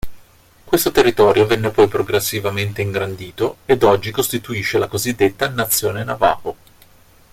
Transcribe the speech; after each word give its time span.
Questo 0.65 0.89
territorio 0.89 1.45
venne 1.45 1.69
poi 1.69 1.87
progressivamente 1.87 2.81
ingrandito 2.81 3.57
ed 3.65 3.83
oggi 3.83 4.09
costituisce 4.09 4.79
la 4.79 4.87
cosiddetta 4.87 5.47
Nazione 5.49 6.03
Navajo. 6.03 6.55